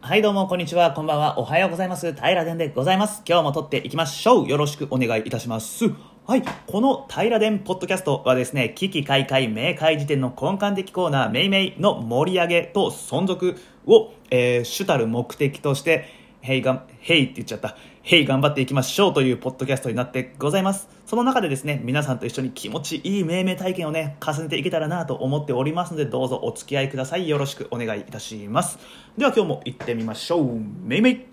[0.00, 2.12] はいどうもこんにちは、こんばんは、おはようございます。
[2.12, 3.22] 平殿でございます。
[3.26, 4.48] 今日も撮っていきましょう。
[4.48, 5.86] よろしくお願いいたします。
[6.26, 13.56] はい、この平殿ポッドキャストはですね、危機開会明快時点の根幹的コーナー、めいめいの盛り上げと存続
[13.86, 16.04] を、えー主たる目的として、
[16.40, 17.76] へいがん、へいって言っちゃった。
[18.08, 20.88] へい頑張っていきましょうというポッドキャストになってございます。
[21.06, 27.28] その中でですね、皆さんと一緒に気持ちいい命名体験をね、重ねていけたらなと思っておりますので、どうぞお付き合いください。
[27.28, 28.78] よろしくお願いいたします。
[29.18, 30.60] では今日も行ってみましょう。
[30.84, 31.26] めいめ。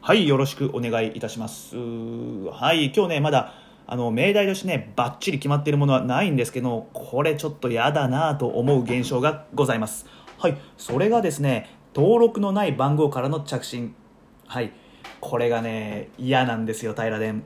[0.00, 1.76] はい、よろしくお願いいたします。
[1.76, 3.52] はい、今日ね、まだ、
[3.86, 10.06] あの、命題としてね、バッチリ決まっているものはないんですけど、これちょっと嫌だなと思う現象がございます。
[10.38, 13.94] はい、それがですね、登録のない番号からの着信。
[14.46, 14.72] はい、
[15.20, 17.42] これがね、嫌なんですよ、平殿。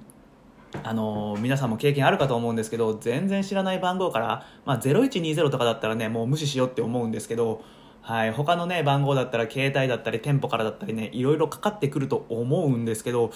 [0.85, 7.65] あの皆さんも経験あるかと思うんですけど全然知らない番号から、まあ、0120とかだったらねもう無視しようって思うんですけど、
[8.03, 13.33] はい、他のね番号だったら携帯だったり店舗からだったりねいろいろかかってくると思うんですけど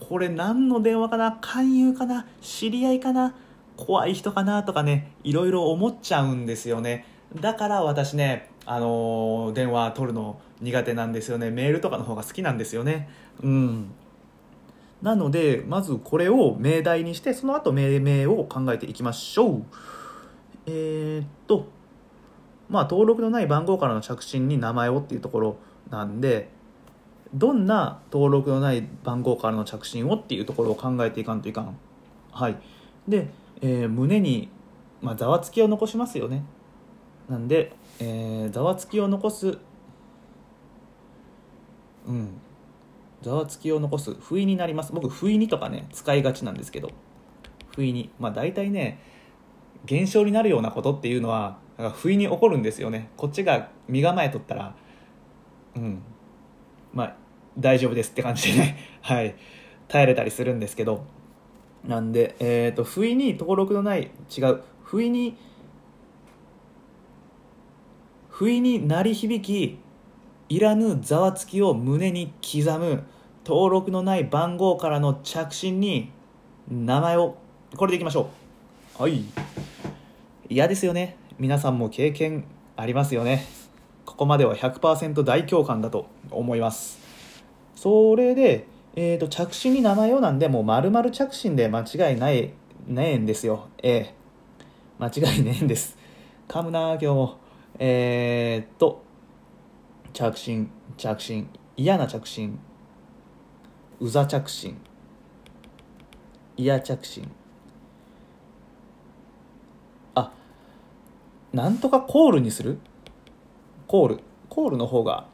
[0.00, 1.38] これ何の電話かな？
[1.38, 2.26] 勧誘かな？
[2.40, 3.34] 知り合いかな？
[3.76, 4.62] 怖い人かな？
[4.62, 7.04] とかねいろいろ思っちゃうんですよね。
[7.40, 11.50] だから私ねあの電話取るの苦手なんですよね。
[11.50, 13.08] メールとかの方が好きなんですよね。
[13.42, 13.90] うん。
[15.02, 19.62] なのでまずこれを命題にしてその後命名を考えていきましょう。
[20.66, 21.66] えーっと
[22.70, 25.56] まあ登録のない番号からの着信に名前をっていうところ
[25.90, 26.48] なんで
[27.34, 31.76] どんな登録のない番号からの着信をっていうところを考えていかんといかん。
[32.32, 32.56] はい。
[33.06, 33.28] で、
[33.60, 34.48] えー胸に、
[35.02, 36.44] まあ、ざわつきを残しますよね。
[37.28, 39.58] なんで、えーざわつきを残す
[42.06, 42.40] うん。
[43.22, 44.92] ざわつきを残す不意になります。
[44.92, 46.90] 僕不意にとかね使いがちなんですけど。
[47.74, 48.10] 不意に。
[48.18, 49.00] まあ大体ね
[49.86, 53.08] 現象になるようなことっていうのはなんか不意に起こるんですよね。
[53.16, 54.74] こっちが身構えとったら
[55.76, 56.02] うん。
[56.92, 57.16] まあ
[57.58, 58.76] 大丈夫ですって感じでね。
[59.00, 59.34] はい。
[59.88, 61.04] 耐えれたりするんですけど。
[61.84, 64.62] なんでえっ、と不意に登録のない違う。
[64.82, 65.36] 不意に
[68.36, 69.78] 不意に鳴り響き
[70.48, 73.04] いらぬざわつきを胸に刻む
[73.46, 76.10] 登録のない番号からの着信に
[76.68, 77.36] 名前を
[77.76, 78.28] これでいきましょ
[78.98, 79.02] う。
[79.04, 79.22] はい。
[80.48, 81.16] 嫌ですよね。
[81.38, 82.44] 皆さんも経験
[82.76, 83.46] ありますよね。
[84.04, 86.98] ここまでは100%大共感だと思います。
[87.76, 88.66] それで、
[88.96, 92.52] えー、と着信に名前をなんでもう丸々着信で間違いない
[92.88, 93.68] ねえんですよ。
[93.80, 94.14] ええ。
[94.98, 95.96] 間違いねえんです。
[96.48, 97.43] 噛むなあ今日も
[97.78, 99.02] えー、っと
[100.12, 102.58] 着信着信嫌な着信
[103.98, 104.76] うざ着信
[106.56, 107.28] 嫌着信。
[110.14, 110.30] あ
[111.52, 112.78] なんとかコールにする？
[113.88, 114.20] コール。
[114.48, 115.26] コールの方が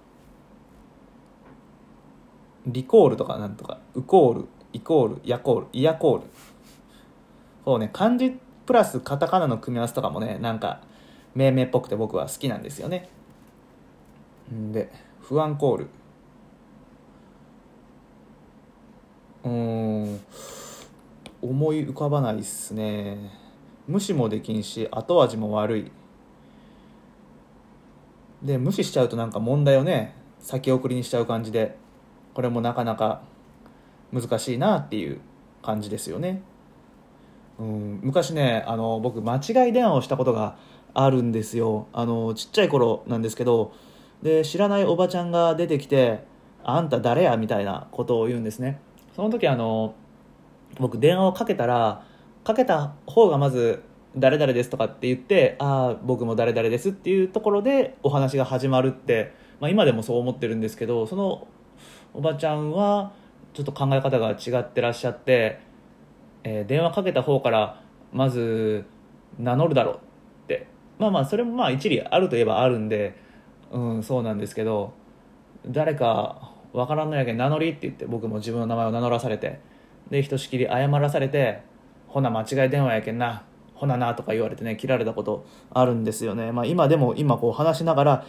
[2.66, 3.80] リコールとかなんとか。
[3.94, 6.24] ウコールイコールヤコールイヤコール。
[7.66, 10.80] そうね漢字プラスカタカナの組み合わせとかもねなんか
[11.34, 13.08] 命名っぽくて僕は好きなんですよね。
[14.52, 15.86] んで不安コール。
[19.44, 20.20] うん。
[21.42, 23.30] 思い浮かばないっすね。
[23.86, 25.92] 無視もできんし後味も悪い。
[28.42, 30.14] で無視しちゃうとなんか問題をね。
[30.40, 31.76] 先送りにしちゃう感じで。
[32.34, 33.22] これもなかなか
[34.12, 35.20] 難しいなっていう
[35.62, 36.42] 感じですよね。
[37.58, 38.00] うん。
[38.02, 40.56] 昔ねあの僕間違い電話をしたことが
[40.94, 43.72] あるんですよあのちっちゃい頃なんですけど
[44.22, 46.24] で知らないおばちゃんが出てきて
[46.64, 48.80] 「あんた誰や?」みたいなことを言うんですね
[49.14, 49.94] その時あの
[50.78, 52.02] 僕電話をかけたら
[52.44, 53.82] かけた方がまず
[54.16, 61.46] 「誰々です」とかって言って「ああ僕も誰々です」っていうところでお話が始まるって、まあ、今でもそう思ってるんですけどその
[62.12, 63.12] おばちゃんは
[63.52, 65.60] ちょっと考え方が違ってらっしゃって、
[66.44, 67.80] えー電話かけた方から
[68.12, 68.84] まず
[69.38, 69.98] 名乗るだろう
[71.00, 73.16] まあまあそれもまあ一理あるといえばあるんで
[73.72, 74.92] うんそうなんですけど
[75.66, 79.60] 誰かわからんのやけん名乗りって言って僕も自分の名前を名乗らされて
[80.10, 81.62] でひとしきり謝らされて
[82.06, 83.44] ほな間違い電話やけんな
[83.74, 86.52] ほななとか言われてね切られたことあるんですよね。
[86.52, 88.24] まあ今でも今こう話しながら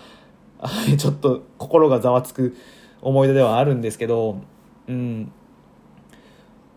[0.97, 2.55] ちょっと心がざわつく
[3.01, 4.37] 思い出ではあるんですけど
[4.87, 5.29] うん。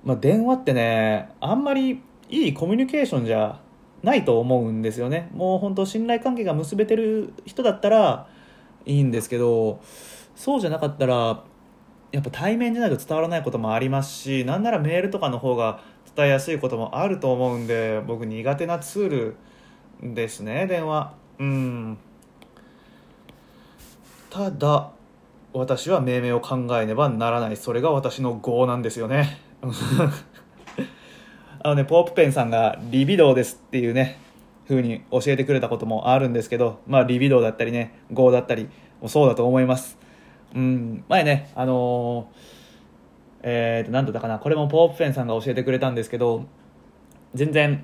[0.02, 3.60] まあ電話ってねあんまりいいコミュニケーションじゃ
[4.04, 5.30] ないと思うんですよね。
[5.32, 8.26] もう本当信頼関係が結べてる人だったら
[8.84, 9.80] いいんですけど
[10.36, 11.42] そうじゃなかったら
[12.12, 15.80] やっぱ対面じゃないと伝わらないこともありますしなんならメールとかの方が
[16.14, 19.36] 伝えやすいこともあると思うんで僕苦手なツール
[20.14, 21.14] ですね電話。
[21.38, 21.98] うん。
[24.30, 24.90] ただ
[25.52, 27.56] 私は命名を考えねばならない。
[27.56, 29.38] それが私の業なんですよね。
[31.66, 34.18] あのねポープペンさんが「リビドーです」っていうね
[34.68, 38.68] 風に教えてくれたこともあるんですけどまあリビドーだったりね業だったり
[39.00, 39.98] もそうだと思います。
[40.54, 46.44] うん前ねあのー、えーと何だったかなこれもポープペンさんが教えてくれたんですけど
[47.32, 47.82] 全然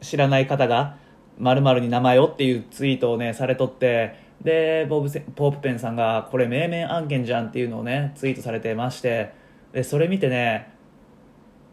[0.00, 0.98] 知らない方が
[1.38, 9.32] 「まるに名前を」っていうツイートをねされとってでポープポープペンさんが「これ命名案件じゃん」っていうのをねツイートされてまして
[9.72, 10.70] でそれ見てね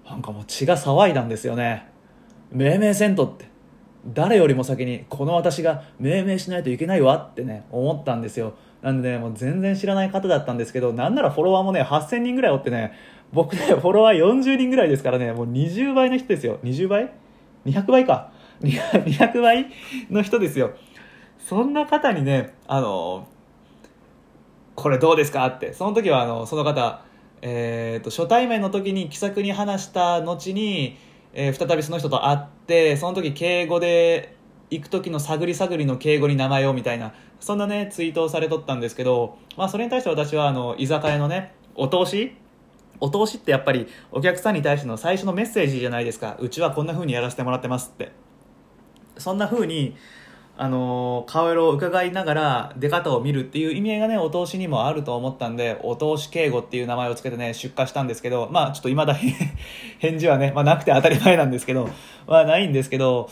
[0.09, 1.88] なんかもう血が騒いだんですよね。
[2.51, 3.47] 命名せんとって。
[4.07, 8.53] 誰よりも先にこの私が命名しないといけないわってね思ったんですよ。
[8.81, 12.94] なんでねもう全然知らない方だったんですけどなんならフォロワーもね8000人ぐらいおってね
[13.33, 16.59] 僕ねフォロワー40人ぐらいですからねもう20倍の人ですよ。
[16.63, 17.11] 20倍
[17.65, 18.31] ？200倍か。
[18.61, 19.67] 200倍
[20.09, 20.71] の人ですよ。
[21.38, 23.27] そんな方にねあの
[24.75, 25.73] これどうですかって。
[25.73, 27.01] その時はあのその方、
[27.41, 30.97] えーと、初対面の時に気さくに話した後に、
[31.33, 34.36] えー、再びその人と会ってその時敬語で
[34.69, 42.36] 行く時の探り探りの敬語に名前をみたいなそんなねツイートをされとったんですけど、まあ、それに対して私はあの居酒屋のねお通し？
[43.00, 46.35] お通しってやっぱりお客さんに対しての最初のメッセージじゃないですか。
[46.39, 48.12] うちはこんな風にやらせてもらってますって。
[49.18, 49.95] そんな風に
[50.61, 59.15] あの顔色を伺いながら出方を見るっていう意味合いがねお通しにもあると思ったんでお通し敬語っていう名前を付けてね出荷したんですけどまあちょっといまだ
[60.00, 61.88] 返事はね、まあ、なくて当たり前なんですけど
[62.27, 63.29] まあないんですけど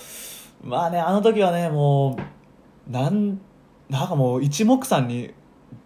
[0.64, 2.18] まあねあの時はねも
[2.90, 3.42] うなん
[3.90, 5.32] なんかもう一目散に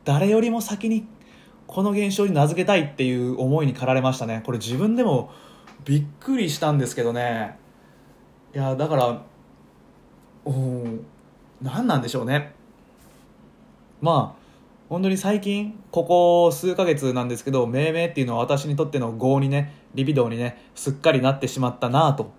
[0.06, 1.08] 誰よりも先に
[1.66, 4.44] この現象に名付けたいっていう思いに駆られましたね。
[4.46, 5.32] これ自分でも
[5.86, 7.58] びっくりしたんですけどね。
[8.54, 9.22] いやだから
[10.46, 11.06] うん。
[11.62, 12.54] 何なんでしょうね。
[14.02, 14.42] まあ
[14.90, 22.32] 本当に最近ここ数ヶ月なんですけど命名っていうのは私にとっての業にねリビドーにねすっかりなってしまったなと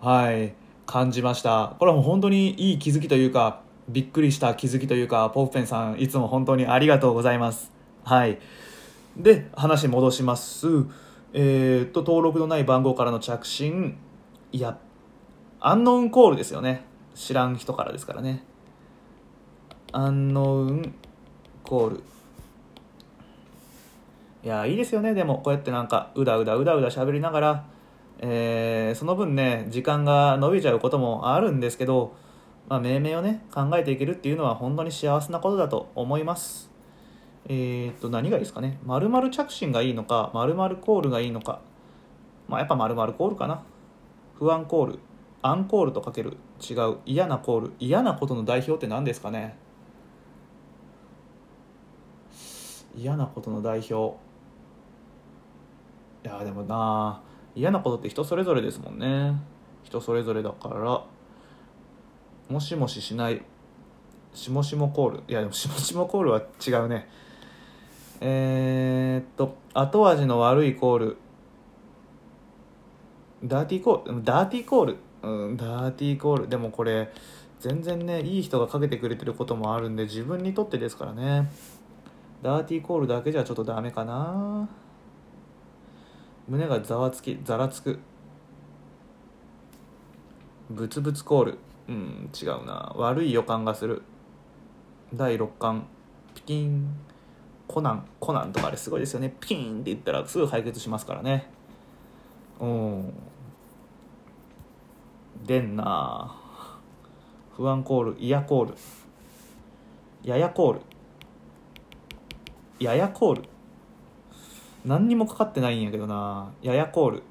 [0.00, 0.54] はい
[0.86, 1.76] 感じました。
[1.78, 7.72] これはもう本当にいい気づきというかびっくりした気づきというかポープペンさんいつも本当にありがとうございます。
[8.04, 8.38] はい。
[9.16, 10.66] で話戻します。
[11.32, 13.96] えー、っと登録のない番号からの着信。
[14.52, 14.78] いや
[15.60, 16.84] アンノーンコールですよね。
[17.14, 18.44] 知らん人からですからね。
[19.92, 20.94] アンノウン
[21.64, 22.02] コール。
[24.44, 25.38] いやいいですよねでも。
[25.38, 27.64] こうやってなんかうだうだうだうだ喋りながら、
[28.20, 32.14] えー、その分ね時間が伸びちゃうこともあるんですけど、
[32.68, 36.70] まあ、命名をね考えていけるっていうのは本当に幸せなことだと思います。
[37.48, 38.78] えー、っと何がいいですかね。
[38.84, 41.60] 〇〇着信がいいのか〇〇コールがいいのか。
[42.48, 43.62] まあやっぱ〇〇コールかな。
[44.38, 44.98] 不安コール
[45.42, 49.56] アンコールとかける違う嫌なコール嫌なことの代表って何ですかね。
[52.96, 54.16] 嫌なことの代表。
[56.24, 57.22] いやでもな
[57.54, 59.40] 嫌なことって人それぞれですもんね。
[59.82, 61.02] 人それぞれだから。
[62.48, 63.42] もしもししない。
[64.34, 65.22] しもしもコール。
[65.28, 67.08] いやでもしもしもコールは違うね。
[68.20, 71.16] えー、っと後味の悪いコール。
[73.42, 74.22] ダーティーコール？
[74.22, 74.96] ダーティーコール？
[75.22, 76.48] うんダーティーコール。
[76.48, 77.10] でもこれ
[77.60, 81.50] 全然ねいい人がかけてくれてることもあるんで自分にとってですからね。
[82.42, 84.68] ダーティーコールだけじゃちょっとダメかな。
[86.48, 87.98] 胸がざわつきざらつく。
[90.70, 91.58] ブツブツコール。
[91.88, 92.92] うん違うな。
[92.96, 94.02] 悪い予感がする。
[95.12, 95.86] 第6巻
[96.34, 96.88] ピキン。
[97.66, 98.06] コナン。
[98.18, 99.34] コナンとかあれすごいですよね。
[99.40, 101.50] ピキンって言ったらすぐ解決しますからね。
[102.58, 103.12] うん。
[105.44, 106.36] でんな。
[107.56, 108.16] 不安コール。
[108.18, 108.74] イヤコール。
[110.22, 110.80] ややコール。
[112.80, 113.42] ややコール。
[114.86, 116.50] 何にもかかってないんやけどな。
[116.62, 117.22] ややコール。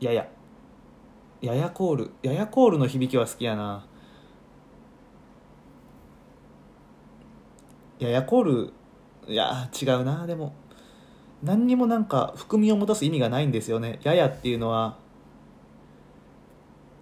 [0.00, 0.28] やや。
[1.42, 2.10] ややコール。
[2.22, 3.84] ややコールの響きは好きやな。
[7.98, 8.72] ややコール。
[9.26, 10.54] いや違うなでも。
[11.42, 13.98] 何にもなんか含みを持たす意味がないんですよね。
[14.04, 14.96] ややっていうのは。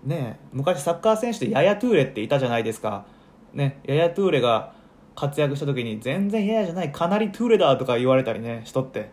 [0.05, 3.05] ねえ昔サッカー選手でややトゥーレっていたじゃないですか。
[3.53, 4.75] ね、ヤヤトゥーレが
[5.15, 9.11] 活躍した時に全然ヤヤじゃないかなりトゥーレだとか言われたりねしとって。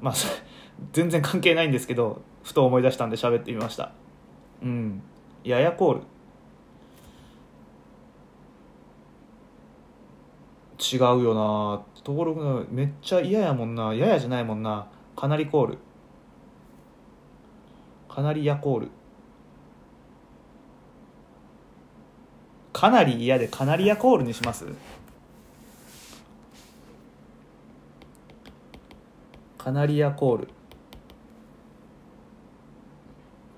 [0.00, 0.14] まあ
[0.92, 3.92] 全然関係ないんですけどふと思い出したんで喋ってみました。
[4.62, 5.02] うん。
[5.44, 6.00] ややコール。
[10.78, 11.82] 違うよな。
[12.04, 13.94] 登録のめっちゃ嫌やもんな。
[13.94, 14.86] ややじゃないもんな。
[15.16, 15.78] かなりコール。
[18.08, 18.90] かなりやコール。
[22.76, 24.66] かなり嫌でカナリアコールにします？
[29.56, 30.48] カナリアコール。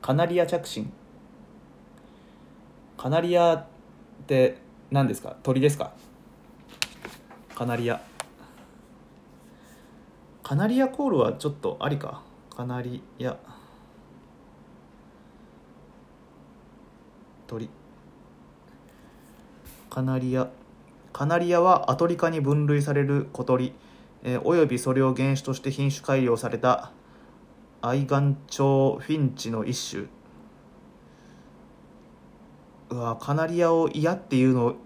[0.00, 0.92] カナリア着信。
[2.96, 3.66] カナリアっ
[4.28, 4.58] て
[4.92, 5.34] 何ですか？
[5.42, 5.90] 鳥ですか？
[7.56, 8.00] カナリア。
[10.44, 12.22] カナリアコールはちょっとありか？
[12.56, 13.36] カナリア。
[17.48, 17.68] 鳥。
[19.98, 20.48] カナリア
[21.12, 23.72] カナリアはアトリ科に分類される小鳥、
[24.22, 26.92] えー、およびそれを原種として品種改良された
[27.82, 30.04] 愛玩鳥フィンチの一種。
[32.90, 34.76] うわカナリアを嫌っていうの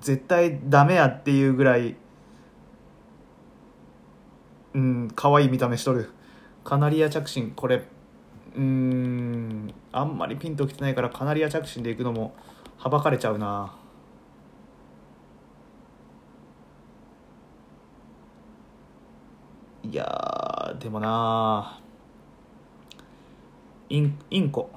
[0.00, 1.94] 絶対ダメやっていうぐらい
[4.74, 6.10] うん可愛い見た目しとる。
[6.64, 7.84] カナリア着信これ
[8.56, 12.34] うんあんまりピンときてないからカナリア着信でいくのも
[12.78, 13.85] はばかれちゃうな。
[19.88, 21.78] いやでもな
[23.88, 24.68] インインコ。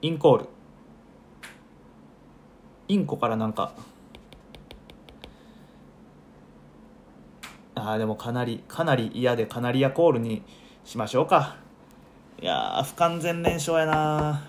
[0.00, 0.48] インコール。
[2.86, 3.72] インコからなんか。
[7.74, 10.42] ああでもかなりかなり嫌でカナリアコールに
[10.84, 11.56] しましょうか。
[12.40, 14.48] いや不完全燃焼やな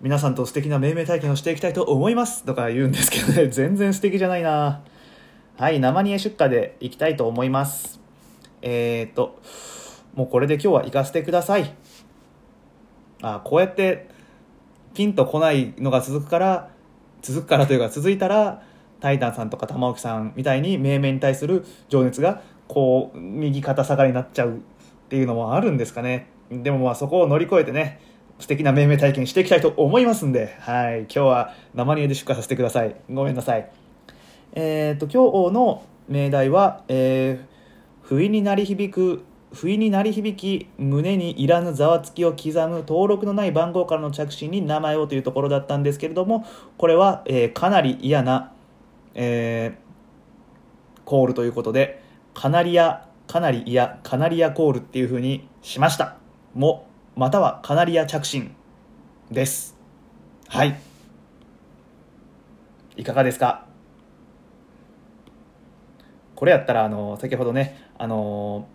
[0.00, 2.44] 皆さんと素敵な命名体験をしていきたいと思います。
[2.44, 3.48] とか言うんですけどね。
[3.48, 4.82] 全然素敵じゃないな
[5.56, 8.00] はい生煮え出荷でいきたいと思います。
[8.60, 9.40] えー、っと
[10.14, 11.72] もうこれで今日は行かせてください。
[13.22, 14.08] あこうやって
[14.94, 16.70] ピンとこないのが続くから
[17.22, 18.64] 続くからというか続いたら
[18.98, 24.60] タイタンさんとか玉置さんみたいに命名に対する情熱がこう右肩下がりになっちゃうっ
[25.08, 26.26] ていうのもあるんですかね。
[26.50, 28.00] でもまあそこを乗り越えてね
[28.40, 32.96] 素敵な命名体験していきたいと思いますんで、はい、今日は生煮えで出荷させてください。
[33.08, 33.83] ごめんなさい。
[34.54, 46.46] えっ、ー、と今日の命題は、えー、不意に鳴り響く不意に鳴り響き胸にいらぬざわつきを刻む登録のない番号からの着信に名前をというところだったんですけれども
[46.76, 48.52] これは、えー、かなり嫌な、
[49.14, 52.02] えー、コールということで
[52.34, 56.16] カナリアかなり嫌カナリアコールっていうふうにしました。
[56.52, 58.54] もまたはカナリア着信
[59.30, 59.76] です。
[60.48, 60.78] はい。
[62.96, 63.63] いかがですか？
[66.36, 68.66] これやったらあの先ほどねあの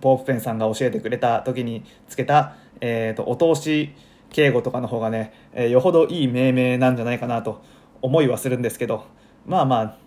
[0.00, 3.94] ポープペンさんが教えてくれた時につけた、えーと、お通し
[4.30, 7.62] 敬語とかの方がね、えー、よほどいい命名なんじゃないかなと
[8.02, 9.06] 思いはするんですけど
[9.46, 9.98] まあまあ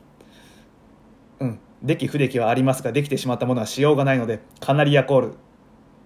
[1.40, 5.34] うん出来不出来はありますができてしまったものはしようがないのでカナリアコール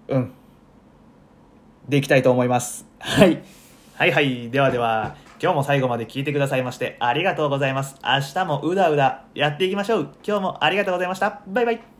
[0.08, 0.32] うん
[1.88, 3.42] でいきたいと思います、はい、
[3.94, 4.50] はいはい。
[4.50, 7.96] ではでは今日も最後まで聞いてくださいましてありがとうございます。
[8.04, 10.14] 明日もうだうだやっていきましょう。
[10.24, 11.42] 今日もありがとうございました。
[11.48, 11.91] バイバイ。